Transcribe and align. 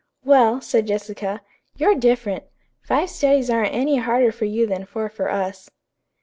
"Well," 0.23 0.61
said 0.61 0.87
Jessica, 0.87 1.41
"you're 1.75 1.93
different. 1.93 2.45
Five 2.81 3.11
studies 3.11 3.51
aren't 3.51 3.71
any 3.75 3.97
harder 3.97 4.31
for 4.31 4.45
you 4.45 4.65
than 4.65 4.83
four 4.83 5.09
for 5.09 5.29
us." 5.29 5.69